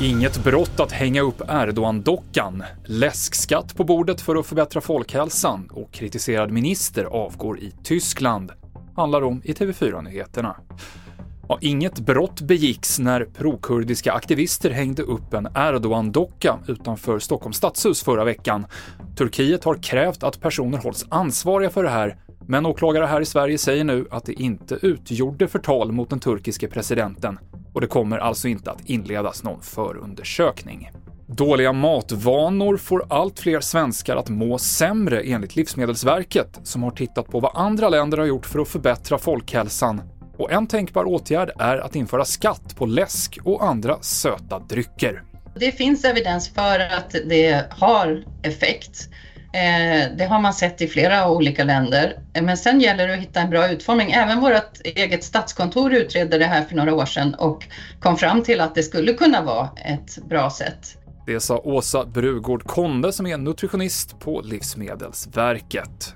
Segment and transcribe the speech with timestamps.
[0.00, 6.50] Inget brott att hänga upp Erdogan-dockan, läskskatt på bordet för att förbättra folkhälsan och kritiserad
[6.50, 8.52] minister avgår i Tyskland,
[8.96, 10.56] handlar om i TV4-nyheterna.
[11.48, 18.24] Ja, inget brott begicks när prokurdiska aktivister hängde upp en Erdogan-docka utanför Stockholms stadshus förra
[18.24, 18.66] veckan.
[19.16, 22.16] Turkiet har krävt att personer hålls ansvariga för det här,
[22.48, 26.68] men åklagare här i Sverige säger nu att det inte utgjorde förtal mot den turkiske
[26.68, 27.38] presidenten
[27.72, 30.90] och det kommer alltså inte att inledas någon förundersökning.
[31.26, 37.40] Dåliga matvanor får allt fler svenskar att må sämre enligt Livsmedelsverket, som har tittat på
[37.40, 40.02] vad andra länder har gjort för att förbättra folkhälsan.
[40.36, 45.22] Och en tänkbar åtgärd är att införa skatt på läsk och andra söta drycker.
[45.56, 49.08] Det finns evidens för att det har effekt.
[49.54, 52.16] Eh, det har man sett i flera olika länder.
[52.32, 54.10] Eh, men sen gäller det att hitta en bra utformning.
[54.12, 57.66] Även vårt eget statskontor utredde det här för några år sedan och
[58.00, 60.98] kom fram till att det skulle kunna vara ett bra sätt.
[61.26, 66.14] Det sa Åsa Brugård Konde som är nutritionist på Livsmedelsverket.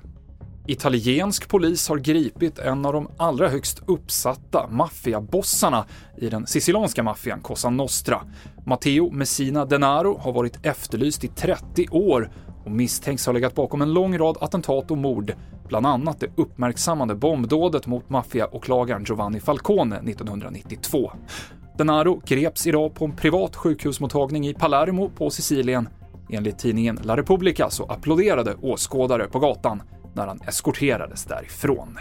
[0.69, 5.85] Italiensk polis har gripit en av de allra högst uppsatta maffiabossarna
[6.17, 8.21] i den sicilianska maffian Cosa Nostra.
[8.65, 12.31] Matteo Messina Denaro har varit efterlyst i 30 år
[12.65, 15.33] och misstänks ha legat bakom en lång rad attentat och mord,
[15.67, 21.11] bland annat det uppmärksammade bombdådet mot maffiaåklagaren Giovanni Falcone 1992.
[21.77, 25.89] Denaro greps idag på en privat sjukhusmottagning i Palermo på Sicilien.
[26.29, 29.81] Enligt tidningen La Repubblica så applåderade åskådare på gatan
[30.13, 31.99] när han eskorterades därifrån.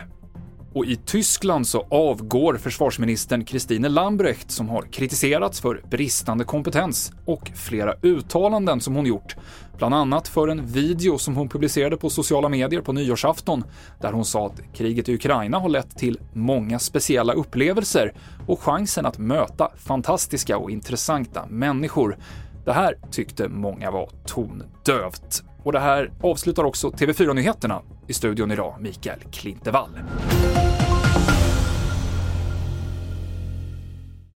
[0.74, 7.50] Och i Tyskland så avgår försvarsministern Christine Lambrecht som har kritiserats för bristande kompetens och
[7.54, 9.36] flera uttalanden som hon gjort.
[9.76, 13.64] Bland annat för en video som hon publicerade på sociala medier på nyårsafton
[14.00, 18.12] där hon sa att kriget i Ukraina har lett till många speciella upplevelser
[18.46, 22.18] och chansen att möta fantastiska och intressanta människor.
[22.64, 25.42] Det här tyckte många var tondövt.
[25.62, 27.82] Och det här avslutar också TV4-nyheterna.
[28.10, 29.90] I studion idag, Mikael Klintevall.